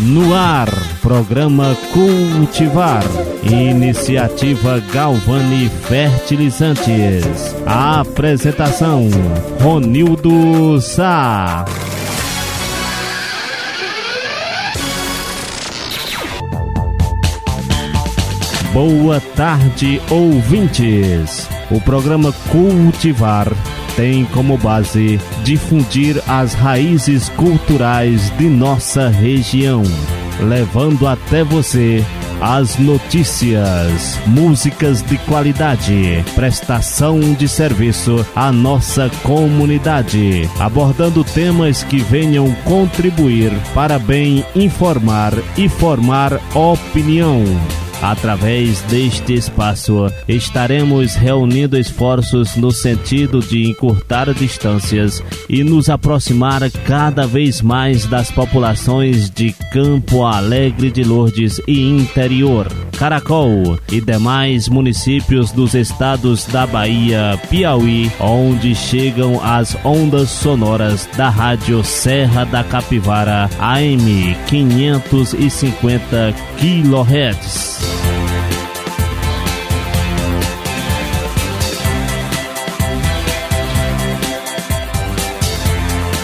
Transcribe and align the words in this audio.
No 0.00 0.34
ar, 0.34 0.68
programa 1.00 1.76
Cultivar. 1.92 3.04
Iniciativa 3.44 4.80
Galvani 4.92 5.68
Fertilizantes. 5.68 7.54
A 7.64 8.00
apresentação: 8.00 9.08
Ronildo 9.62 10.80
Sá. 10.80 11.64
Boa 18.72 19.20
tarde, 19.36 20.02
ouvintes. 20.10 21.48
O 21.70 21.80
programa 21.80 22.32
Cultivar 22.50 23.46
tem 23.96 24.24
como 24.26 24.56
base 24.58 25.20
difundir 25.42 26.22
as 26.28 26.54
raízes 26.54 27.28
culturais 27.30 28.30
de 28.36 28.48
nossa 28.48 29.08
região, 29.08 29.82
levando 30.40 31.06
até 31.06 31.44
você 31.44 32.04
as 32.40 32.76
notícias, 32.78 34.18
músicas 34.26 35.02
de 35.02 35.16
qualidade, 35.18 36.24
prestação 36.34 37.20
de 37.34 37.48
serviço 37.48 38.26
à 38.34 38.52
nossa 38.52 39.10
comunidade, 39.22 40.48
abordando 40.58 41.24
temas 41.24 41.82
que 41.84 41.98
venham 41.98 42.52
contribuir 42.64 43.52
para 43.72 43.98
bem 43.98 44.44
informar 44.54 45.32
e 45.56 45.68
formar 45.68 46.32
opinião. 46.54 47.44
Através 48.04 48.82
deste 48.82 49.32
espaço, 49.32 50.12
estaremos 50.28 51.14
reunindo 51.14 51.78
esforços 51.78 52.54
no 52.54 52.70
sentido 52.70 53.40
de 53.40 53.66
encurtar 53.66 54.34
distâncias 54.34 55.24
e 55.48 55.64
nos 55.64 55.88
aproximar 55.88 56.70
cada 56.86 57.26
vez 57.26 57.62
mais 57.62 58.04
das 58.04 58.30
populações 58.30 59.30
de 59.30 59.54
Campo 59.72 60.22
Alegre 60.22 60.90
de 60.90 61.02
Lourdes 61.02 61.62
e 61.66 61.80
interior, 61.80 62.70
Caracol 62.98 63.78
e 63.90 64.02
demais 64.02 64.68
municípios 64.68 65.50
dos 65.50 65.72
estados 65.72 66.44
da 66.44 66.66
Bahia, 66.66 67.40
Piauí, 67.48 68.12
onde 68.20 68.74
chegam 68.74 69.42
as 69.42 69.74
ondas 69.82 70.28
sonoras 70.28 71.08
da 71.16 71.30
Rádio 71.30 71.82
Serra 71.82 72.44
da 72.44 72.62
Capivara 72.62 73.48
AM 73.58 74.36
550 74.46 76.34
kHz. 76.58 77.93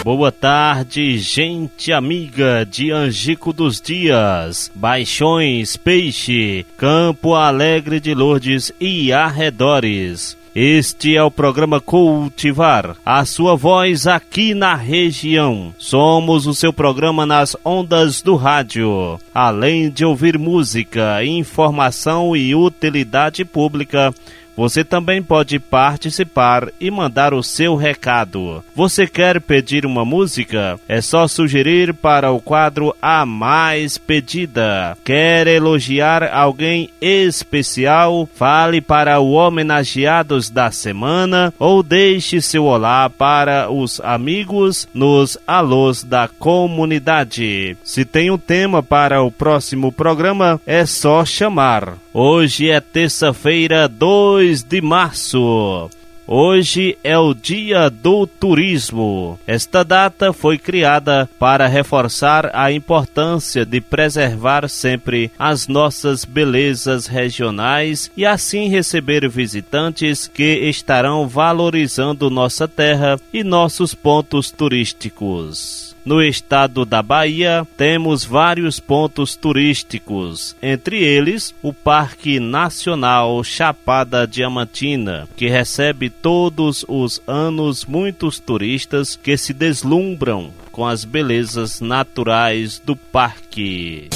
Boa 0.03 0.31
tarde, 0.31 1.19
gente 1.19 1.93
amiga 1.93 2.65
de 2.65 2.89
Angico 2.91 3.53
dos 3.53 3.79
Dias, 3.79 4.71
Baixões, 4.73 5.77
Peixe, 5.77 6.65
Campo 6.75 7.35
Alegre 7.35 7.99
de 7.99 8.15
Lourdes 8.15 8.71
e 8.81 9.13
arredores. 9.13 10.35
Este 10.55 11.15
é 11.15 11.23
o 11.23 11.29
programa 11.29 11.79
Cultivar, 11.79 12.97
a 13.05 13.23
sua 13.25 13.55
voz 13.55 14.07
aqui 14.07 14.55
na 14.55 14.75
região. 14.75 15.73
Somos 15.77 16.47
o 16.47 16.53
seu 16.53 16.73
programa 16.73 17.25
nas 17.25 17.55
ondas 17.63 18.23
do 18.23 18.35
rádio. 18.35 19.19
Além 19.33 19.89
de 19.89 20.03
ouvir 20.03 20.37
música, 20.37 21.23
informação 21.23 22.35
e 22.35 22.53
utilidade 22.55 23.45
pública, 23.45 24.13
você 24.55 24.83
também 24.83 25.21
pode 25.21 25.59
participar 25.59 26.69
e 26.79 26.91
mandar 26.91 27.33
o 27.33 27.43
seu 27.43 27.75
recado. 27.75 28.63
Você 28.75 29.07
quer 29.07 29.39
pedir 29.41 29.85
uma 29.85 30.05
música? 30.05 30.79
É 30.87 31.01
só 31.01 31.27
sugerir 31.27 31.93
para 31.93 32.31
o 32.31 32.39
quadro 32.39 32.95
A 33.01 33.25
Mais 33.25 33.97
Pedida. 33.97 34.97
Quer 35.03 35.47
elogiar 35.47 36.23
alguém 36.23 36.89
especial? 37.01 38.27
Fale 38.35 38.81
para 38.81 39.19
o 39.19 39.31
homenageados 39.31 40.49
da 40.49 40.71
semana 40.71 41.53
ou 41.57 41.83
deixe 41.83 42.41
seu 42.41 42.65
olá 42.65 43.09
para 43.09 43.71
os 43.71 43.99
amigos 44.01 44.87
nos 44.93 45.37
alôs 45.45 46.03
da 46.03 46.27
comunidade. 46.27 47.77
Se 47.83 48.05
tem 48.05 48.31
um 48.31 48.37
tema 48.37 48.83
para 48.83 49.21
o 49.21 49.31
próximo 49.31 49.91
programa, 49.91 50.59
é 50.65 50.85
só 50.85 51.23
chamar. 51.25 51.97
Hoje 52.13 52.69
é 52.69 52.81
terça-feira, 52.81 53.87
2 53.87 54.63
de 54.63 54.81
março. 54.81 55.89
Hoje 56.27 56.97
é 57.05 57.17
o 57.17 57.33
Dia 57.33 57.89
do 57.89 58.27
Turismo. 58.27 59.39
Esta 59.47 59.81
data 59.81 60.33
foi 60.33 60.57
criada 60.57 61.29
para 61.39 61.67
reforçar 61.67 62.51
a 62.53 62.69
importância 62.69 63.65
de 63.65 63.79
preservar 63.79 64.67
sempre 64.67 65.31
as 65.39 65.69
nossas 65.69 66.25
belezas 66.25 67.07
regionais 67.07 68.11
e 68.15 68.25
assim 68.25 68.67
receber 68.67 69.29
visitantes 69.29 70.27
que 70.27 70.69
estarão 70.69 71.29
valorizando 71.29 72.29
nossa 72.29 72.67
terra 72.67 73.17
e 73.31 73.41
nossos 73.41 73.95
pontos 73.95 74.51
turísticos. 74.51 75.90
No 76.03 76.21
estado 76.21 76.83
da 76.83 77.01
Bahia, 77.03 77.67
temos 77.77 78.25
vários 78.25 78.79
pontos 78.79 79.35
turísticos, 79.35 80.55
entre 80.61 81.03
eles 81.03 81.53
o 81.61 81.71
Parque 81.71 82.39
Nacional 82.39 83.43
Chapada 83.43 84.25
Diamantina, 84.25 85.27
que 85.35 85.47
recebe 85.47 86.09
todos 86.09 86.83
os 86.87 87.21
anos 87.27 87.85
muitos 87.85 88.39
turistas 88.39 89.15
que 89.15 89.37
se 89.37 89.53
deslumbram 89.53 90.51
com 90.71 90.87
as 90.87 91.05
belezas 91.05 91.81
naturais 91.81 92.81
do 92.83 92.95
parque. 92.95 94.09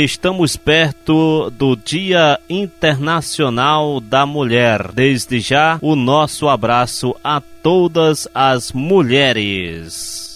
Estamos 0.00 0.56
perto 0.56 1.50
do 1.50 1.76
Dia 1.76 2.40
Internacional 2.48 4.00
da 4.00 4.24
Mulher. 4.24 4.90
Desde 4.90 5.38
já, 5.38 5.78
o 5.82 5.94
nosso 5.94 6.48
abraço 6.48 7.14
a 7.22 7.42
todas 7.62 8.26
as 8.34 8.72
mulheres. 8.72 10.34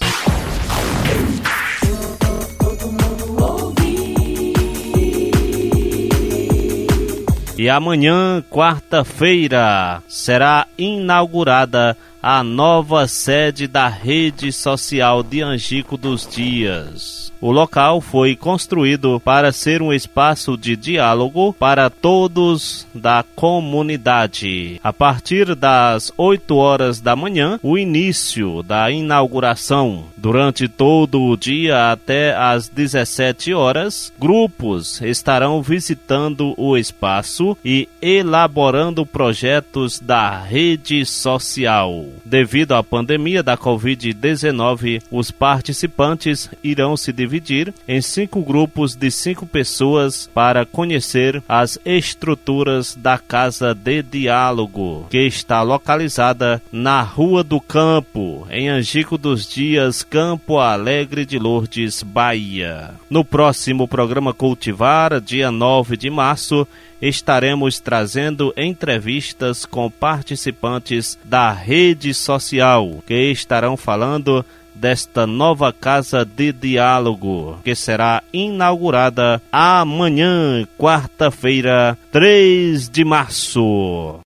E 7.58 7.70
amanhã, 7.70 8.44
quarta-feira, 8.50 10.02
será 10.06 10.66
inaugurada 10.76 11.96
a 12.22 12.44
nova 12.44 13.08
sede 13.08 13.66
da 13.66 13.88
rede 13.88 14.52
social 14.52 15.22
de 15.22 15.40
Angico 15.40 15.96
dos 15.96 16.28
Dias. 16.28 17.25
O 17.41 17.50
local 17.50 18.00
foi 18.00 18.34
construído 18.34 19.20
para 19.20 19.52
ser 19.52 19.82
um 19.82 19.92
espaço 19.92 20.56
de 20.56 20.76
diálogo 20.76 21.52
para 21.52 21.91
todos 21.91 22.86
da 22.94 23.24
comunidade. 23.34 24.80
A 24.82 24.92
partir 24.92 25.54
das 25.54 26.10
8 26.16 26.56
horas 26.56 27.00
da 27.00 27.14
manhã, 27.14 27.60
o 27.62 27.76
início 27.76 28.62
da 28.62 28.91
inauguração. 28.91 30.04
Durante 30.16 30.66
todo 30.66 31.22
o 31.22 31.36
dia 31.36 31.92
até 31.92 32.34
às 32.34 32.69
17 32.69 33.53
horas, 33.53 34.12
grupos 34.18 35.00
estarão 35.03 35.62
visitando 35.62 36.54
o 36.56 36.76
espaço 36.76 37.56
e 37.64 37.88
elaborando 38.00 39.04
projetos 39.04 40.00
da 40.00 40.41
rede 40.41 41.04
social. 41.04 42.06
Devido 42.24 42.72
à 42.72 42.82
pandemia 42.82 43.42
da 43.42 43.56
Covid-19, 43.56 45.03
os 45.10 45.30
participantes 45.30 46.50
irão 46.62 46.97
se 46.97 47.12
dividir 47.26 47.75
em 47.88 48.00
cinco 48.00 48.41
grupos 48.41 48.94
de 48.94 49.10
cinco 49.10 49.44
pessoas 49.44 50.31
para 50.32 50.64
conhecer 50.64 51.42
as 51.48 51.78
estruturas 51.84 52.94
da 52.94 53.19
Casa 53.19 53.75
de 53.75 54.03
Diálogo, 54.03 55.06
que 55.10 55.19
está 55.19 55.62
localizada 55.62 56.62
na 56.70 57.03
Rua 57.03 57.42
do 57.42 57.60
Campo, 57.60 58.47
em 58.50 58.69
Angico 58.69 59.18
dos 59.18 59.47
Dias, 59.48 60.03
Campo 60.03 60.59
Alegre 60.59 61.27
de 61.27 61.39
Lourdes, 61.39 62.03
Bahia. 62.03 62.95
No 63.10 63.24
próximo 63.24 63.89
programa 63.89 64.33
Cultivar, 64.33 65.21
dia 65.21 65.50
9 65.50 65.97
de 65.97 66.09
março, 66.09 66.66
estaremos 67.00 67.80
trazendo 67.80 68.54
entrevistas 68.56 69.66
com 69.66 69.91
participantes 69.91 71.18
da 71.24 71.53
rede 71.53 72.15
social 72.15 73.03
que 73.06 73.30
estarão 73.30 73.77
falando 73.77 74.45
desta 74.76 75.26
nova 75.26 75.72
casa 75.72 76.24
de 76.24 76.52
diálogo, 76.52 77.58
que 77.64 77.74
será 77.74 78.22
inaugurada 78.32 79.42
amanhã, 79.50 80.66
quarta-feira, 80.78 81.98
3 82.12 82.88
de 82.88 83.04
março. 83.04 84.20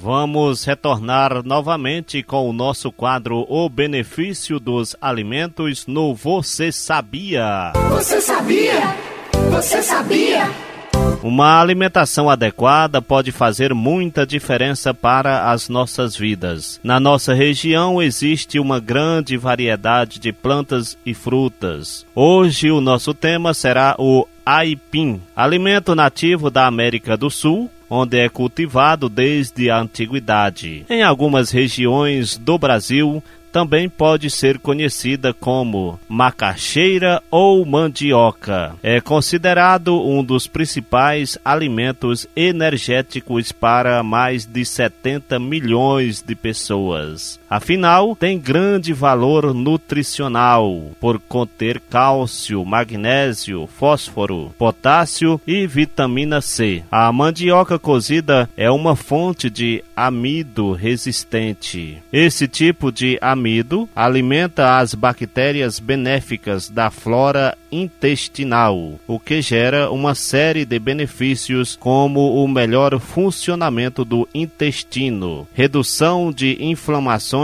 Vamos 0.00 0.64
retornar 0.64 1.42
novamente 1.44 2.22
com 2.22 2.48
o 2.48 2.52
nosso 2.52 2.90
quadro 2.90 3.44
O 3.46 3.68
Benefício 3.68 4.58
dos 4.58 4.96
Alimentos 5.02 5.86
no 5.86 6.14
Você 6.14 6.72
Sabia? 6.72 7.74
Você 7.90 8.18
sabia? 8.18 8.96
Você 9.50 9.82
sabia? 9.82 10.67
Uma 11.22 11.60
alimentação 11.60 12.30
adequada 12.30 13.02
pode 13.02 13.32
fazer 13.32 13.74
muita 13.74 14.26
diferença 14.26 14.94
para 14.94 15.50
as 15.50 15.68
nossas 15.68 16.16
vidas. 16.16 16.80
Na 16.82 17.00
nossa 17.00 17.34
região 17.34 18.00
existe 18.00 18.58
uma 18.58 18.80
grande 18.80 19.36
variedade 19.36 20.18
de 20.18 20.32
plantas 20.32 20.96
e 21.04 21.12
frutas. 21.12 22.06
Hoje 22.14 22.70
o 22.70 22.80
nosso 22.80 23.12
tema 23.12 23.52
será 23.52 23.94
o 23.98 24.26
aipim, 24.46 25.20
alimento 25.36 25.94
nativo 25.94 26.50
da 26.50 26.66
América 26.66 27.16
do 27.16 27.30
Sul, 27.30 27.70
onde 27.90 28.18
é 28.18 28.28
cultivado 28.28 29.08
desde 29.08 29.70
a 29.70 29.80
antiguidade. 29.80 30.84
Em 30.88 31.02
algumas 31.02 31.50
regiões 31.50 32.36
do 32.36 32.58
Brasil, 32.58 33.22
também 33.52 33.88
pode 33.88 34.30
ser 34.30 34.58
conhecida 34.58 35.32
como 35.32 35.98
macaxeira 36.08 37.22
ou 37.30 37.64
mandioca. 37.64 38.74
É 38.82 39.00
considerado 39.00 40.00
um 40.06 40.22
dos 40.22 40.46
principais 40.46 41.38
alimentos 41.44 42.26
energéticos 42.36 43.52
para 43.52 44.02
mais 44.02 44.44
de 44.44 44.64
70 44.64 45.38
milhões 45.38 46.22
de 46.22 46.34
pessoas. 46.34 47.40
Afinal, 47.48 48.14
tem 48.14 48.38
grande 48.38 48.92
valor 48.92 49.54
nutricional 49.54 50.92
por 51.00 51.18
conter 51.18 51.80
cálcio, 51.80 52.62
magnésio, 52.64 53.66
fósforo, 53.66 54.54
potássio 54.58 55.40
e 55.46 55.66
vitamina 55.66 56.42
C. 56.42 56.82
A 56.90 57.10
mandioca 57.10 57.78
cozida 57.78 58.50
é 58.54 58.70
uma 58.70 58.94
fonte 58.94 59.48
de 59.48 59.82
amido 59.96 60.72
resistente. 60.72 62.02
Esse 62.12 62.46
tipo 62.46 62.92
de 62.92 63.18
amido 63.20 63.88
alimenta 63.96 64.78
as 64.78 64.94
bactérias 64.94 65.78
benéficas 65.78 66.68
da 66.68 66.90
flora 66.90 67.56
intestinal, 67.72 68.94
o 69.06 69.18
que 69.18 69.42
gera 69.42 69.90
uma 69.90 70.14
série 70.14 70.64
de 70.64 70.78
benefícios 70.78 71.76
como 71.76 72.42
o 72.42 72.48
melhor 72.48 72.98
funcionamento 72.98 74.04
do 74.04 74.26
intestino, 74.34 75.46
redução 75.54 76.32
de 76.32 76.56
inflamações 76.60 77.37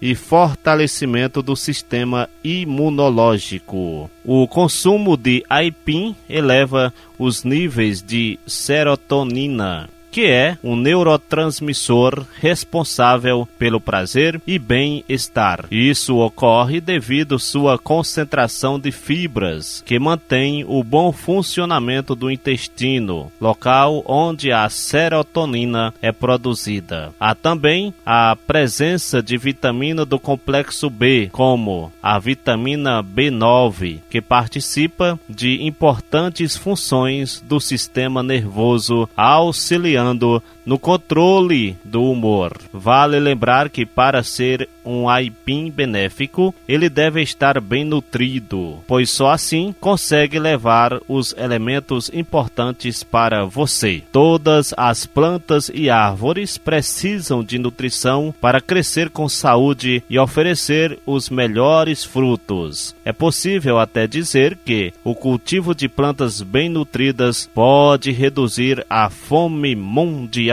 e 0.00 0.14
fortalecimento 0.14 1.42
do 1.42 1.56
sistema 1.56 2.28
imunológico. 2.44 4.10
O 4.24 4.46
consumo 4.46 5.16
de 5.16 5.44
aipim 5.48 6.14
eleva 6.28 6.92
os 7.18 7.44
níveis 7.44 8.02
de 8.02 8.38
serotonina, 8.46 9.88
que 10.12 10.26
é 10.26 10.58
um 10.62 10.76
neurotransmissor 10.76 12.26
responsável 12.38 13.48
pelo 13.58 13.80
prazer 13.80 14.40
e 14.46 14.58
bem-estar. 14.58 15.64
Isso 15.70 16.18
ocorre 16.18 16.82
devido 16.82 17.38
sua 17.38 17.78
concentração 17.78 18.78
de 18.78 18.92
fibras, 18.92 19.82
que 19.86 19.98
mantém 19.98 20.64
o 20.68 20.84
bom 20.84 21.12
funcionamento 21.12 22.14
do 22.14 22.30
intestino, 22.30 23.32
local 23.40 24.04
onde 24.06 24.52
a 24.52 24.68
serotonina 24.68 25.94
é 26.02 26.12
produzida. 26.12 27.10
Há 27.18 27.34
também 27.34 27.94
a 28.04 28.36
presença 28.46 29.22
de 29.22 29.38
vitamina 29.38 30.04
do 30.04 30.18
complexo 30.18 30.90
B, 30.90 31.30
como 31.32 31.90
a 32.02 32.18
vitamina 32.18 33.02
B9, 33.02 34.00
que 34.10 34.20
participa 34.20 35.18
de 35.26 35.62
importantes 35.62 36.54
funções 36.54 37.42
do 37.48 37.58
sistema 37.58 38.22
nervoso, 38.22 39.08
auxiliando 39.16 40.01
auxiliando 40.02 40.42
no 40.64 40.78
controle 40.78 41.76
do 41.84 42.02
humor. 42.04 42.52
Vale 42.72 43.18
lembrar 43.18 43.68
que 43.68 43.84
para 43.84 44.22
ser 44.22 44.68
um 44.84 45.08
aipim 45.08 45.70
benéfico, 45.70 46.54
ele 46.66 46.88
deve 46.88 47.22
estar 47.22 47.60
bem 47.60 47.84
nutrido, 47.84 48.78
pois 48.86 49.10
só 49.10 49.30
assim 49.30 49.74
consegue 49.80 50.38
levar 50.38 51.00
os 51.08 51.34
elementos 51.36 52.10
importantes 52.12 53.02
para 53.02 53.44
você. 53.44 54.02
Todas 54.10 54.74
as 54.76 55.06
plantas 55.06 55.70
e 55.72 55.88
árvores 55.88 56.58
precisam 56.58 57.44
de 57.44 57.58
nutrição 57.58 58.34
para 58.40 58.60
crescer 58.60 59.10
com 59.10 59.28
saúde 59.28 60.02
e 60.08 60.18
oferecer 60.18 60.98
os 61.06 61.30
melhores 61.30 62.04
frutos. 62.04 62.94
É 63.04 63.12
possível 63.12 63.78
até 63.78 64.06
dizer 64.06 64.58
que 64.64 64.92
o 65.04 65.14
cultivo 65.14 65.74
de 65.74 65.88
plantas 65.88 66.42
bem 66.42 66.68
nutridas 66.68 67.48
pode 67.54 68.10
reduzir 68.10 68.84
a 68.88 69.08
fome 69.10 69.74
mundial. 69.74 70.51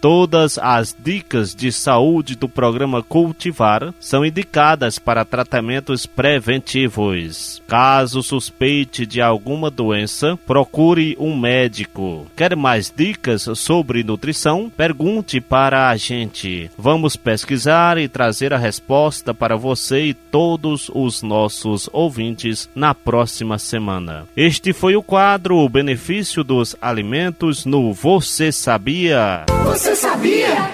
Todas 0.00 0.58
as 0.58 0.94
dicas 0.98 1.54
de 1.54 1.72
saúde 1.72 2.36
do 2.36 2.48
programa 2.48 3.02
Cultivar 3.02 3.92
são 3.98 4.24
indicadas 4.24 4.98
para 4.98 5.24
tratamentos 5.24 6.06
preventivos. 6.06 7.62
Caso 7.66 8.22
suspeite 8.22 9.06
de 9.06 9.20
alguma 9.20 9.70
doença, 9.70 10.38
procure 10.46 11.16
um 11.18 11.36
médico. 11.36 12.26
Quer 12.36 12.54
mais 12.54 12.92
dicas 12.94 13.48
sobre 13.54 14.04
nutrição? 14.04 14.70
Pergunte 14.76 15.40
para 15.40 15.88
a 15.88 15.96
gente. 15.96 16.70
Vamos 16.76 17.16
pesquisar 17.16 17.98
e 17.98 18.08
trazer 18.08 18.52
a 18.52 18.58
resposta 18.58 19.32
para 19.32 19.56
você 19.56 20.06
e 20.06 20.14
todos 20.14 20.90
os 20.94 21.22
nossos 21.22 21.88
ouvintes 21.92 22.68
na 22.74 22.94
próxima 22.94 23.58
semana. 23.58 24.26
Este 24.36 24.72
foi 24.72 24.96
o 24.96 25.02
quadro 25.02 25.56
O 25.56 25.68
Benefício 25.68 26.44
dos 26.44 26.76
Alimentos 26.80 27.64
no 27.64 27.92
Você 27.92 28.52
Sabia? 28.52 29.23
Você 29.64 29.96
sabia? 29.96 30.70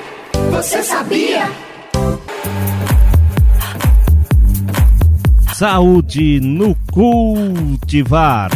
Você 0.51 0.83
sabia? 0.83 1.51
Saúde 5.55 6.41
no 6.41 6.75
cultivar. 6.91 8.51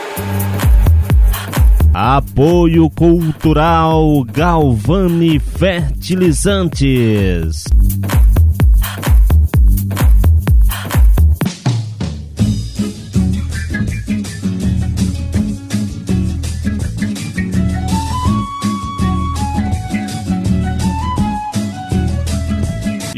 Apoio 1.94 2.90
Cultural 2.90 4.26
Galvani 4.26 5.40
Fertilizantes. 5.40 7.64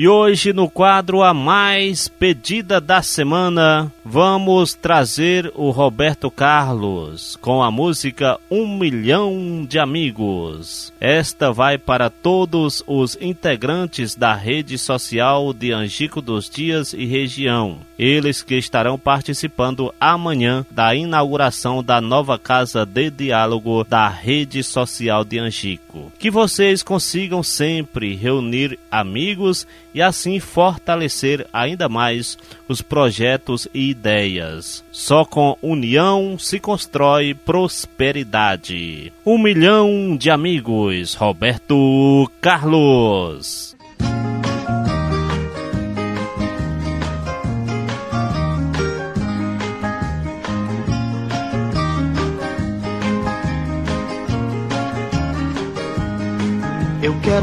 E 0.07 0.09
hoje, 0.09 0.53
no 0.53 0.69
quadro 0.69 1.21
A 1.21 1.33
Mais 1.33 2.07
Pedida 2.07 2.79
da 2.79 3.01
Semana, 3.01 3.91
vamos 4.05 4.73
trazer 4.73 5.51
o 5.53 5.69
Roberto 5.69 6.31
Carlos 6.31 7.35
com 7.41 7.61
a 7.61 7.69
música 7.69 8.39
Um 8.49 8.77
Milhão 8.77 9.65
de 9.67 9.77
Amigos. 9.77 10.93
Esta 10.97 11.51
vai 11.51 11.77
para 11.77 12.09
todos 12.09 12.81
os 12.87 13.17
integrantes 13.19 14.15
da 14.15 14.33
rede 14.33 14.77
social 14.77 15.51
de 15.51 15.73
Angico 15.73 16.21
dos 16.21 16.49
Dias 16.49 16.93
e 16.93 17.05
região. 17.05 17.79
Eles 17.97 18.43
que 18.43 18.55
estarão 18.55 18.97
participando 18.97 19.93
amanhã 19.99 20.65
da 20.69 20.93
inauguração 20.93 21.83
da 21.83 21.99
nova 21.99 22.37
casa 22.37 22.85
de 22.85 23.09
diálogo 23.09 23.83
da 23.83 24.07
rede 24.07 24.63
social 24.63 25.23
de 25.23 25.39
Angico. 25.39 26.11
Que 26.19 26.29
vocês 26.29 26.83
consigam 26.83 27.41
sempre 27.41 28.15
reunir 28.15 28.77
amigos 28.91 29.65
e 29.93 30.01
assim 30.01 30.39
fortalecer 30.39 31.47
ainda 31.51 31.89
mais 31.89 32.37
os 32.67 32.81
projetos 32.81 33.67
e 33.73 33.89
ideias. 33.89 34.83
Só 34.91 35.25
com 35.25 35.57
união 35.61 36.37
se 36.37 36.59
constrói 36.59 37.33
prosperidade. 37.33 39.11
Um 39.25 39.37
milhão 39.37 40.15
de 40.15 40.29
amigos, 40.29 41.13
Roberto 41.13 42.29
Carlos. 42.39 43.76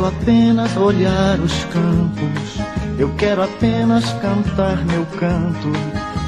Quero 0.04 0.08
apenas 0.08 0.76
olhar 0.76 1.38
os 1.40 1.64
campos, 1.64 2.58
eu 2.98 3.10
quero 3.16 3.42
apenas 3.42 4.04
cantar 4.14 4.76
meu 4.84 5.06
canto. 5.18 5.72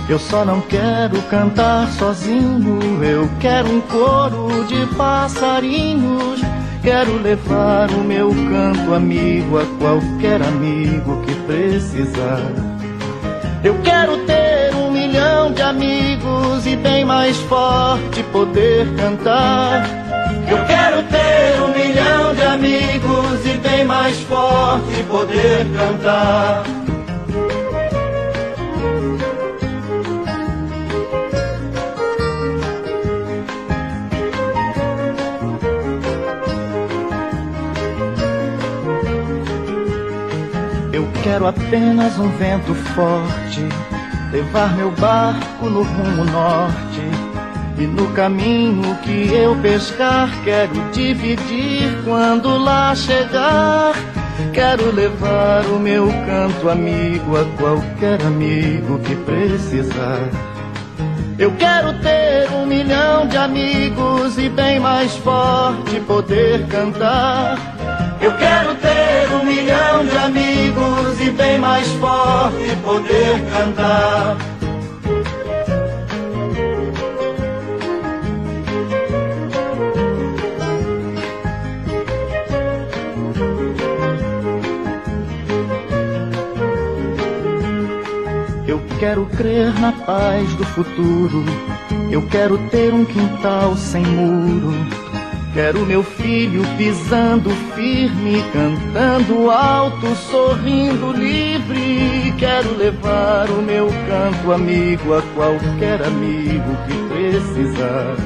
Eu 0.08 0.18
só 0.18 0.44
não 0.44 0.60
quero 0.62 1.20
cantar 1.22 1.88
sozinho, 1.90 3.02
eu 3.02 3.28
quero 3.40 3.68
um 3.68 3.80
coro 3.82 4.64
de 4.66 4.86
passarinhos. 4.96 6.40
Quero 6.82 7.20
levar 7.20 7.90
o 7.90 8.04
meu 8.04 8.30
canto 8.30 8.94
amigo 8.94 9.58
a 9.58 9.66
qualquer 9.78 10.40
amigo 10.40 11.20
que 11.22 11.34
precisar. 11.46 12.52
Eu 13.64 13.74
quero 13.82 14.16
ter 14.18 14.74
um 14.76 14.92
milhão 14.92 15.52
de 15.52 15.60
amigos 15.60 16.66
e 16.66 16.76
bem 16.76 17.04
mais 17.04 17.36
forte 17.38 18.22
poder 18.32 18.86
cantar. 18.94 20.05
Eu 20.48 20.64
quero 20.64 21.02
ter 21.04 21.60
um 21.60 21.72
milhão 21.72 22.34
de 22.34 22.42
amigos 22.42 23.44
e 23.44 23.58
bem 23.58 23.84
mais 23.84 24.16
forte 24.20 25.02
poder 25.10 25.66
cantar. 25.76 26.62
Eu 40.92 41.08
quero 41.24 41.48
apenas 41.48 42.16
um 42.20 42.28
vento 42.38 42.72
forte, 42.72 43.68
levar 44.30 44.76
meu 44.76 44.92
barco 44.92 45.66
no 45.68 45.82
rumo 45.82 46.24
norte 46.24 46.85
e 47.78 47.86
no 47.86 48.08
caminho 48.12 48.96
que 49.02 49.32
eu 49.32 49.54
pescar, 49.56 50.30
quero 50.44 50.72
dividir 50.92 51.96
quando 52.04 52.56
lá 52.56 52.94
chegar. 52.94 53.94
Quero 54.52 54.94
levar 54.94 55.64
o 55.66 55.78
meu 55.78 56.08
canto 56.26 56.68
amigo 56.70 57.36
a 57.36 57.44
qualquer 57.58 58.20
amigo 58.22 58.98
que 59.00 59.14
precisar. 59.16 60.30
Eu 61.38 61.52
quero 61.52 61.92
ter 62.00 62.50
um 62.54 62.64
milhão 62.64 63.26
de 63.28 63.36
amigos 63.36 64.38
e 64.38 64.48
bem 64.48 64.80
mais 64.80 65.14
forte 65.16 66.00
poder 66.00 66.66
cantar. 66.68 67.58
Eu 68.20 68.34
quero 68.38 68.74
ter 68.76 69.34
um 69.34 69.44
milhão 69.44 70.06
de 70.06 70.16
amigos 70.16 71.20
e 71.20 71.30
bem 71.30 71.58
mais 71.58 71.86
forte 71.92 72.76
poder 72.82 73.38
cantar. 73.52 74.55
Quero 88.98 89.26
crer 89.36 89.72
na 89.78 89.92
paz 89.92 90.52
do 90.54 90.64
futuro. 90.64 91.44
Eu 92.10 92.22
quero 92.28 92.58
ter 92.70 92.92
um 92.92 93.04
quintal 93.04 93.76
sem 93.76 94.02
muro. 94.04 94.72
Quero 95.52 95.86
meu 95.86 96.02
filho 96.02 96.62
pisando 96.76 97.50
firme, 97.74 98.44
cantando 98.52 99.50
alto, 99.50 100.14
sorrindo 100.30 101.12
livre. 101.12 102.34
Quero 102.38 102.76
levar 102.76 103.48
o 103.50 103.62
meu 103.62 103.88
canto 104.06 104.52
amigo 104.52 105.14
a 105.14 105.22
qualquer 105.34 106.02
amigo 106.02 106.76
que 106.86 106.94
precisar. 107.08 108.16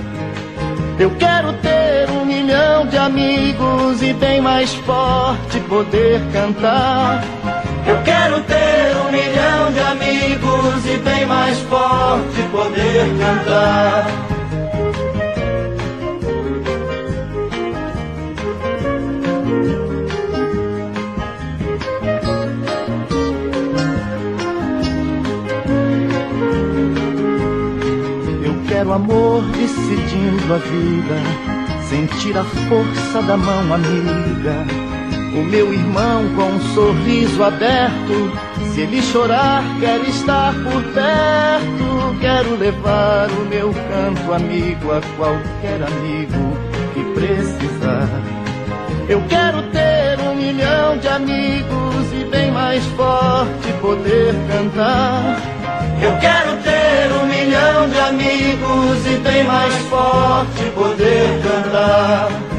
Eu 0.99 1.11
quero 1.13 1.53
ter 1.55 2.11
um 2.11 2.27
milhão 2.27 2.87
de 2.87 2.97
amigos 2.99 4.03
e 4.03 4.13
bem 4.13 4.41
mais 4.41 4.75
forte 4.75 5.59
poder 5.69 6.21
cantar. 6.33 7.25
Eu 7.87 8.03
quero 8.05 8.41
ter 8.43 8.97
um 8.97 9.11
milhão 9.11 9.73
de 9.73 9.81
amigos 9.81 10.87
e 10.87 10.99
bem 10.99 11.27
mais 11.27 11.59
forte 11.61 12.43
poder 12.53 13.07
cantar. 13.19 14.07
Eu 28.45 28.55
quero 28.69 28.93
amor 28.93 29.43
decidindo 29.53 30.55
a 30.55 30.59
vida, 30.59 31.17
sentir 31.89 32.37
a 32.37 32.45
força 32.45 33.23
da 33.23 33.37
mão 33.37 33.75
amiga 33.75 34.90
o 35.33 35.45
meu 35.45 35.73
irmão 35.73 36.29
com 36.35 36.43
um 36.43 36.61
sorriso 36.75 37.43
aberto, 37.43 38.33
se 38.73 38.81
ele 38.81 39.01
chorar, 39.03 39.63
quer 39.79 40.01
estar 40.09 40.53
por 40.55 40.83
perto. 40.93 42.19
Quero 42.21 42.57
levar 42.57 43.31
o 43.31 43.45
meu 43.47 43.73
canto 43.73 44.33
amigo 44.33 44.93
a 44.93 45.01
qualquer 45.17 45.83
amigo 45.83 46.57
que 46.93 47.05
precisar. 47.15 48.09
Eu 49.09 49.23
quero 49.29 49.63
ter 49.71 50.19
um 50.21 50.35
milhão 50.35 50.99
de 50.99 51.09
amigos 51.09 52.13
e 52.13 52.25
bem 52.25 52.51
mais 52.51 52.85
forte 52.97 53.73
poder 53.81 54.35
cantar. 54.49 55.41
Eu 56.03 56.17
quero 56.19 56.57
ter 56.63 57.13
um 57.21 57.27
milhão 57.27 57.89
de 57.89 57.99
amigos 57.99 59.07
e 59.07 59.17
bem 59.19 59.45
mais 59.45 59.75
forte 59.89 60.65
poder 60.75 61.41
cantar. 61.43 62.50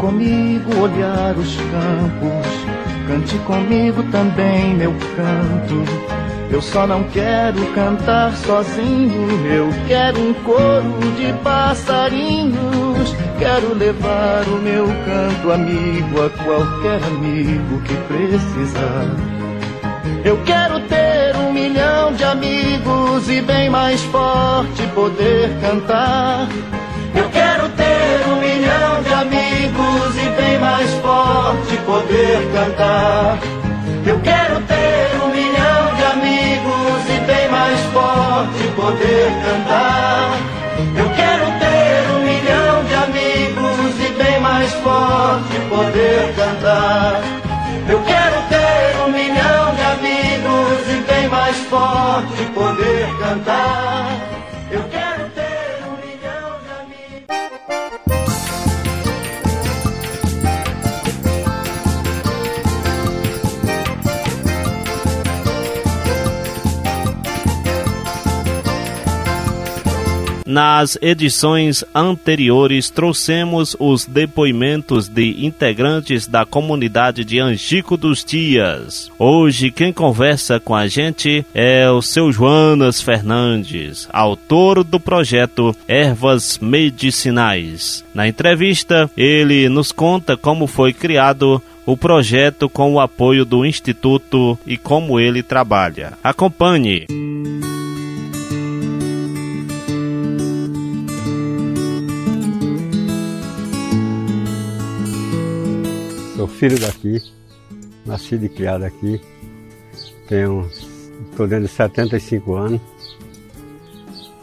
Comigo 0.00 0.80
olhar 0.80 1.36
os 1.36 1.56
campos, 1.56 2.46
cante 3.06 3.36
comigo 3.40 4.02
também 4.04 4.74
meu 4.74 4.92
canto. 5.14 5.84
Eu 6.50 6.60
só 6.60 6.86
não 6.86 7.04
quero 7.04 7.64
cantar 7.74 8.34
sozinho, 8.34 9.46
eu 9.46 9.68
quero 9.86 10.18
um 10.18 10.34
coro 10.34 10.98
de 11.16 11.32
passarinhos. 11.44 13.14
Quero 13.38 13.74
levar 13.74 14.42
o 14.48 14.56
meu 14.56 14.86
canto 14.86 15.52
amigo 15.52 16.24
a 16.24 16.30
qualquer 16.30 17.02
amigo 17.04 17.80
que 17.82 17.94
precisar. 18.08 19.06
Eu 20.24 20.36
quero 20.44 20.80
ter 20.80 21.36
um 21.36 21.52
milhão 21.52 22.12
de 22.12 22.24
amigos 22.24 23.30
e 23.30 23.40
bem 23.40 23.70
mais 23.70 24.02
forte 24.02 24.82
poder 24.94 25.50
cantar. 25.60 26.48
Amigos 29.20 30.16
e 30.16 30.28
bem 30.40 30.58
mais 30.58 30.90
forte 30.94 31.76
poder 31.84 32.40
cantar. 32.54 33.38
Eu 34.06 34.18
quero 34.20 34.60
ter 34.62 35.22
um 35.22 35.28
milhão 35.28 35.94
de 35.96 36.04
amigos 36.04 37.02
e 37.06 37.20
bem 37.26 37.48
mais 37.50 37.80
forte 37.92 38.68
poder 38.74 39.28
cantar. 39.44 40.30
Eu 40.96 41.08
quero 41.10 41.46
ter 41.60 42.10
um 42.14 42.20
milhão 42.24 42.84
de 42.84 42.94
amigos 42.94 43.92
e 44.06 44.12
bem 44.22 44.40
mais 44.40 44.72
forte 44.74 45.60
poder 45.68 46.34
cantar. 46.34 47.20
Eu 47.88 48.00
quero 48.02 48.42
ter 48.48 49.04
um 49.04 49.12
milhão 49.12 49.74
de 49.74 49.82
amigos 49.98 50.80
e 50.88 51.12
bem 51.12 51.28
mais 51.28 51.56
forte 51.68 52.49
Nas 70.50 70.98
edições 71.00 71.84
anteriores, 71.94 72.90
trouxemos 72.90 73.76
os 73.78 74.04
depoimentos 74.04 75.06
de 75.06 75.46
integrantes 75.46 76.26
da 76.26 76.44
comunidade 76.44 77.24
de 77.24 77.38
Angico 77.38 77.96
dos 77.96 78.24
Dias. 78.24 79.12
Hoje, 79.16 79.70
quem 79.70 79.92
conversa 79.92 80.58
com 80.58 80.74
a 80.74 80.88
gente 80.88 81.46
é 81.54 81.88
o 81.88 82.02
seu 82.02 82.32
Joanas 82.32 83.00
Fernandes, 83.00 84.08
autor 84.12 84.82
do 84.82 84.98
projeto 84.98 85.72
Ervas 85.86 86.58
Medicinais. 86.58 88.04
Na 88.12 88.26
entrevista, 88.26 89.08
ele 89.16 89.68
nos 89.68 89.92
conta 89.92 90.36
como 90.36 90.66
foi 90.66 90.92
criado 90.92 91.62
o 91.86 91.96
projeto 91.96 92.68
com 92.68 92.92
o 92.94 92.98
apoio 92.98 93.44
do 93.44 93.64
Instituto 93.64 94.58
e 94.66 94.76
como 94.76 95.20
ele 95.20 95.44
trabalha. 95.44 96.14
Acompanhe. 96.24 97.06
Filho 106.60 106.78
daqui, 106.78 107.22
nascido 108.04 108.44
e 108.44 108.48
criado 108.50 108.84
aqui. 108.84 109.18
Tenho, 110.28 110.68
estou 111.30 111.48
dentro 111.48 111.64
de 111.64 111.72
75 111.72 112.54
anos 112.54 112.80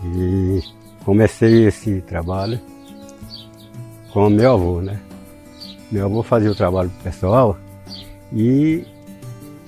e 0.04 0.64
comecei 1.06 1.68
esse 1.68 2.02
trabalho 2.02 2.60
com 4.12 4.32
meu 4.32 4.52
avô, 4.52 4.82
né? 4.82 5.00
Meu 5.92 6.06
avô 6.06 6.24
fazia 6.24 6.50
o 6.50 6.56
trabalho 6.56 6.90
pro 6.90 7.04
pessoal 7.04 7.56
e, 8.34 8.84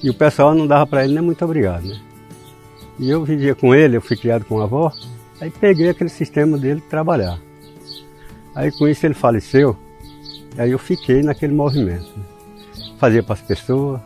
e 0.02 0.10
o 0.10 0.14
pessoal 0.16 0.56
não 0.56 0.66
dava 0.66 0.88
para 0.88 1.04
ele 1.04 1.14
nem 1.14 1.24
muito 1.24 1.46
obrigado, 1.46 1.84
né? 1.84 2.02
E 2.98 3.12
eu 3.12 3.24
vivia 3.24 3.54
com 3.54 3.76
ele, 3.76 3.96
eu 3.96 4.02
fui 4.02 4.18
criado 4.18 4.44
com 4.46 4.60
a 4.60 4.64
avó, 4.64 4.92
aí 5.40 5.52
peguei 5.52 5.90
aquele 5.90 6.10
sistema 6.10 6.58
dele 6.58 6.82
de 6.82 6.88
trabalhar. 6.88 7.40
Aí 8.56 8.72
com 8.72 8.88
isso 8.88 9.06
ele 9.06 9.14
faleceu, 9.14 9.78
aí 10.58 10.72
eu 10.72 10.80
fiquei 10.80 11.22
naquele 11.22 11.54
movimento. 11.54 12.10
Né? 12.18 12.39
Fazia 13.00 13.24
para 13.24 13.34
as 13.34 13.42
pessoas, 13.42 14.02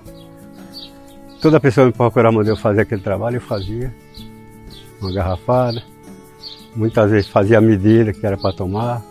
toda 1.41 1.59
pessoa 1.59 1.87
me 1.87 1.91
procurava 1.91 2.37
mandar 2.37 2.51
eu 2.51 2.55
fazer 2.55 2.81
aquele 2.81 3.01
trabalho, 3.01 3.37
eu 3.37 3.41
fazia, 3.41 3.93
uma 5.01 5.11
garrafada. 5.11 5.83
Muitas 6.75 7.11
vezes 7.11 7.27
fazia 7.27 7.57
a 7.57 7.61
medida 7.61 8.13
que 8.13 8.25
era 8.25 8.37
para 8.37 8.53
tomar, 8.53 9.03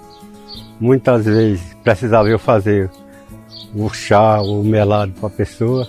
Muitas 0.82 1.26
vezes 1.26 1.62
precisava 1.84 2.28
eu 2.28 2.40
fazer 2.40 2.90
o 3.72 3.88
chá, 3.90 4.40
o 4.42 4.64
melado 4.64 5.12
para 5.12 5.28
a 5.28 5.30
pessoa. 5.30 5.88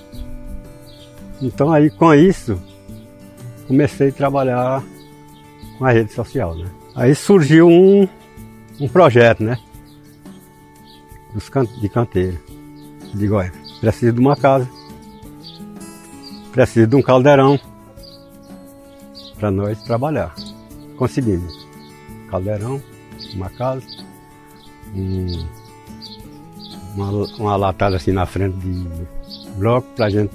Então 1.42 1.72
aí 1.72 1.90
com 1.90 2.14
isso 2.14 2.62
comecei 3.68 4.10
a 4.10 4.12
trabalhar 4.12 4.84
com 5.80 5.86
a 5.86 5.92
rede 5.92 6.14
social. 6.14 6.56
Né? 6.56 6.70
Aí 6.94 7.16
surgiu 7.16 7.68
um, 7.68 8.08
um 8.80 8.88
projeto, 8.88 9.44
né? 9.44 9.58
Dos 11.34 11.50
can 11.50 11.66
de 11.66 11.90
canteiro. 11.90 12.38
Digo, 13.16 13.34
olha, 13.34 13.52
preciso 13.84 14.14
de 14.14 14.20
uma 14.22 14.34
casa, 14.38 14.70
preciso 16.54 16.88
de 16.88 16.96
um 16.96 17.02
caldeirão 17.02 17.60
para 19.38 19.52
nós 19.52 19.84
trabalhar. 19.84 20.34
Conseguimos. 20.96 21.68
Caldeirão, 22.30 22.82
uma 23.34 23.50
casa 23.50 23.86
um, 24.96 25.46
uma, 26.96 27.10
uma 27.38 27.56
latada 27.58 27.98
assim 27.98 28.14
na 28.14 28.26
frente 28.26 28.56
de 28.60 28.88
bloco 29.58 29.88
para 29.98 30.06
a 30.06 30.10
gente 30.10 30.34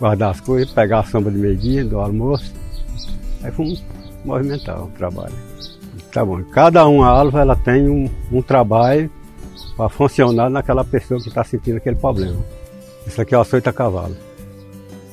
guardar 0.00 0.32
as 0.32 0.40
coisas, 0.40 0.72
pegar 0.72 0.98
a 1.00 1.04
sombra 1.04 1.30
de 1.30 1.38
meio-dia, 1.38 1.84
do 1.84 2.00
almoço. 2.00 2.52
Aí 3.44 3.52
fomos 3.52 3.80
movimentar 4.24 4.82
o 4.82 4.88
trabalho. 4.88 5.34
Tá 6.12 6.24
bom. 6.24 6.42
Cada 6.50 6.84
uma 6.88 7.06
alva 7.06 7.42
ela 7.42 7.54
tem 7.54 7.88
um, 7.88 8.10
um 8.32 8.42
trabalho 8.42 9.08
para 9.76 9.88
funcionar 9.88 10.50
naquela 10.50 10.84
pessoa 10.84 11.20
que 11.20 11.28
está 11.28 11.44
sentindo 11.44 11.76
aquele 11.76 11.96
problema. 11.96 12.42
Isso 13.06 13.20
aqui 13.20 13.34
é 13.34 13.38
o 13.38 13.40
açoita 13.40 13.70
a 13.70 13.72
cavalo. 13.72 14.16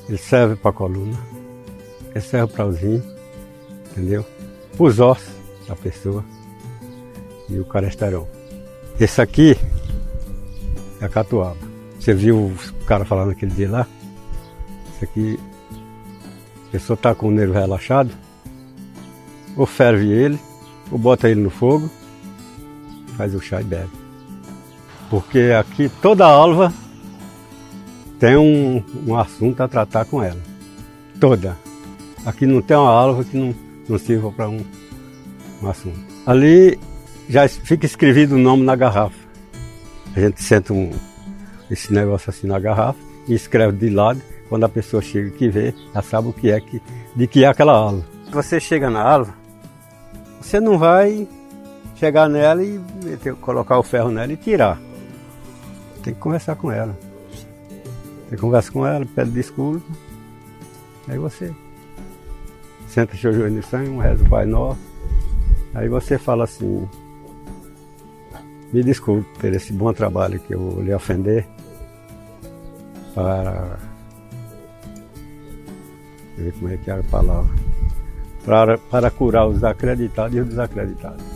Ele 0.08 0.17
serve 0.17 0.56
para 0.56 0.71
a 0.71 0.73
coluna, 0.73 1.17
ele 2.10 2.21
serve 2.21 2.54
para 2.54 2.65
os 2.65 2.78
rins, 2.78 3.04
entendeu? 3.91 4.25
Para 4.75 4.86
os 4.86 4.99
ossos 4.99 5.34
da 5.67 5.75
pessoa 5.75 6.23
e 7.49 7.60
o 7.60 7.65
colesterol. 7.65 8.28
Esse 8.99 9.21
aqui 9.21 9.58
é 11.02 11.06
a 11.06 11.10
catuaba. 11.10 11.58
Você 11.99 12.13
viu 12.13 12.38
o 12.38 12.86
cara 12.86 13.06
falando 13.06 13.32
aquele 13.32 13.52
dia 13.52 13.69
lá? 13.69 13.88
Esse 14.95 15.06
aqui, 15.06 15.39
a 16.67 16.71
pessoa 16.71 16.95
está 16.95 17.13
com 17.13 17.28
o 17.28 17.32
nervo 17.32 17.54
relaxado, 17.54 18.12
ou 19.56 19.65
ferve 19.65 20.12
ele, 20.12 20.39
ou 20.91 20.97
bota 20.97 21.30
ele 21.30 21.41
no 21.41 21.49
fogo, 21.49 21.89
faz 23.17 23.36
o 23.36 23.41
chá 23.41 23.62
e 23.62 23.63
bebe. 23.63 23.91
Porque 25.10 25.54
aqui 25.58 25.89
toda 26.02 26.25
alva 26.25 26.73
tem 28.19 28.36
um, 28.36 28.84
um 29.08 29.15
assunto 29.17 29.62
a 29.62 29.67
tratar 29.67 30.05
com 30.05 30.21
ela. 30.21 30.39
Toda. 31.19 31.58
Aqui 32.25 32.45
não 32.45 32.62
tem 32.62 32.75
uma 32.75 32.89
alva 32.89 33.23
que 33.23 33.38
não, 33.38 33.55
não 33.88 33.97
sirva 33.97 34.32
para 34.32 34.49
um, 34.49 34.63
um 35.63 35.69
assunto. 35.69 35.99
Ali 36.25 36.77
já 37.29 37.47
fica 37.47 37.86
escrevido 37.86 38.36
o 38.36 38.39
nome 38.39 38.63
na 38.63 38.75
garrafa. 38.75 39.17
A 40.15 40.19
gente 40.19 40.43
senta 40.43 40.73
um, 40.73 40.91
esse 41.71 41.93
negócio 41.93 42.29
assim 42.29 42.47
na 42.47 42.60
garrafa 42.60 42.99
e 43.27 43.34
escreve 43.34 43.77
de 43.77 43.89
lado. 43.89 44.21
Quando 44.49 44.63
a 44.63 44.69
pessoa 44.69 45.01
chega 45.01 45.29
que 45.29 45.47
vê, 45.47 45.73
já 45.93 46.01
sabe 46.01 46.27
o 46.27 46.34
que 46.34 46.51
é 46.51 46.60
que, 46.60 46.82
de 47.15 47.27
que 47.27 47.43
é 47.43 47.47
aquela 47.47 47.73
alva. 47.73 48.03
Você 48.32 48.60
chega 48.60 48.89
na 48.89 49.01
alva, 49.01 49.34
você 50.41 50.60
não 50.60 50.77
vai 50.77 51.27
chegar 51.95 52.27
nela 52.27 52.63
e 52.63 52.79
colocar 53.41 53.77
o 53.77 53.84
ferro 53.84 54.10
nela 54.10 54.34
e 54.34 54.38
tirar. 54.38 54.79
Tem 56.03 56.13
que 56.13 56.19
conversar 56.19 56.55
com 56.55 56.71
ela. 56.71 56.97
Você 58.29 58.37
conversa 58.37 58.71
com 58.71 58.85
ela, 58.85 59.03
pede 59.07 59.31
desculpa. 59.31 59.81
Aí 61.07 61.17
você 61.17 61.51
senta 62.87 63.17
seu 63.17 63.33
joelho 63.33 63.55
no 63.55 63.63
sangue, 63.63 63.89
um 63.89 63.97
rezo 63.97 64.23
o 64.23 64.29
Pai 64.29 64.45
Nosso. 64.45 64.79
Aí 65.73 65.89
você 65.89 66.19
fala 66.19 66.43
assim, 66.43 66.87
me 68.71 68.83
desculpe 68.83 69.27
por 69.39 69.51
esse 69.51 69.73
bom 69.73 69.91
trabalho 69.93 70.39
que 70.39 70.53
eu 70.53 70.79
lhe 70.81 70.93
ofender 70.93 71.47
para. 73.15 73.77
Ver 76.37 76.53
como 76.53 76.69
é 76.69 76.77
que 76.77 76.91
é 76.91 76.99
a 76.99 77.03
palavra. 77.03 77.51
Para, 78.45 78.77
para 78.77 79.11
curar 79.11 79.47
os 79.47 79.63
acreditados 79.63 80.37
e 80.37 80.39
os 80.39 80.49
desacreditados. 80.49 81.28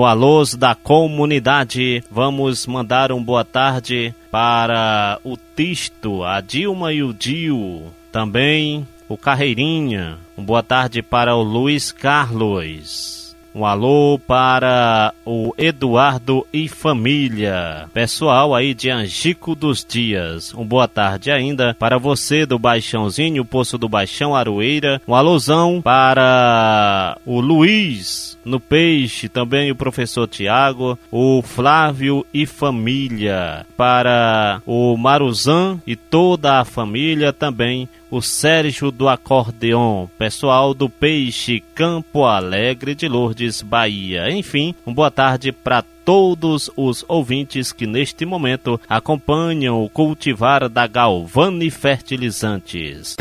No 0.00 0.06
Alôs 0.06 0.54
da 0.54 0.74
Comunidade, 0.74 2.02
vamos 2.10 2.66
mandar 2.66 3.12
um 3.12 3.22
boa 3.22 3.44
tarde 3.44 4.14
para 4.30 5.20
o 5.22 5.36
Tisto, 5.36 6.24
a 6.24 6.40
Dilma 6.40 6.90
e 6.90 7.02
o 7.02 7.12
Dio, 7.12 7.82
também 8.10 8.88
o 9.06 9.18
Carreirinha. 9.18 10.16
Um 10.38 10.42
boa 10.42 10.62
tarde 10.62 11.02
para 11.02 11.36
o 11.36 11.42
Luiz 11.42 11.92
Carlos. 11.92 13.29
Um 13.52 13.66
alô 13.66 14.18
para 14.28 15.12
o 15.26 15.52
Eduardo 15.58 16.46
e 16.52 16.68
família. 16.68 17.88
Pessoal 17.92 18.54
aí 18.54 18.74
de 18.74 18.88
Angico 18.90 19.56
dos 19.56 19.84
Dias. 19.84 20.54
Um 20.54 20.64
boa 20.64 20.86
tarde 20.86 21.32
ainda 21.32 21.74
para 21.74 21.98
você 21.98 22.46
do 22.46 22.58
Baixãozinho, 22.60 23.44
Poço 23.44 23.76
do 23.76 23.88
Baixão 23.88 24.36
Aroeira. 24.36 25.02
Um 25.06 25.14
alôzão 25.16 25.82
para 25.82 27.18
o 27.26 27.40
Luiz 27.40 28.38
no 28.44 28.60
Peixe, 28.60 29.28
também 29.28 29.70
o 29.70 29.76
professor 29.76 30.28
Tiago, 30.28 30.98
o 31.10 31.42
Flávio 31.42 32.24
e 32.32 32.46
família. 32.46 33.66
Para 33.76 34.62
o 34.64 34.96
Maruzan 34.96 35.80
e 35.86 35.96
toda 35.96 36.60
a 36.60 36.64
família 36.64 37.32
também 37.32 37.88
o 38.10 38.20
Sérgio 38.20 38.90
do 38.90 39.08
Acordeon, 39.08 40.06
pessoal 40.18 40.74
do 40.74 40.88
Peixe 40.88 41.62
Campo 41.74 42.24
Alegre 42.24 42.94
de 42.94 43.06
Lourdes, 43.08 43.62
Bahia. 43.62 44.30
Enfim, 44.30 44.74
uma 44.84 44.94
boa 44.94 45.10
tarde 45.10 45.52
para 45.52 45.84
todos 46.04 46.70
os 46.76 47.04
ouvintes 47.06 47.72
que 47.72 47.86
neste 47.86 48.26
momento 48.26 48.80
acompanham 48.88 49.82
o 49.82 49.88
cultivar 49.88 50.68
da 50.68 50.86
Galvani 50.86 51.70
Fertilizantes. 51.70 53.16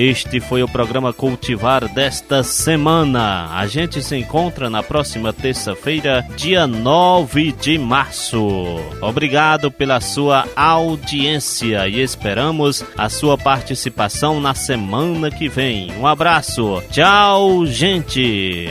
Este 0.00 0.40
foi 0.40 0.62
o 0.62 0.68
programa 0.68 1.12
Cultivar 1.12 1.86
desta 1.86 2.42
semana. 2.42 3.50
A 3.54 3.66
gente 3.66 4.02
se 4.02 4.16
encontra 4.16 4.70
na 4.70 4.82
próxima 4.82 5.30
terça-feira, 5.30 6.26
dia 6.38 6.66
9 6.66 7.52
de 7.52 7.76
março. 7.76 8.40
Obrigado 9.02 9.70
pela 9.70 10.00
sua 10.00 10.48
audiência 10.56 11.86
e 11.86 12.00
esperamos 12.00 12.82
a 12.96 13.10
sua 13.10 13.36
participação 13.36 14.40
na 14.40 14.54
semana 14.54 15.30
que 15.30 15.50
vem. 15.50 15.92
Um 15.98 16.06
abraço. 16.06 16.82
Tchau, 16.90 17.66
gente. 17.66 18.70